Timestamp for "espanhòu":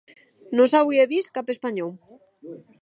1.57-1.91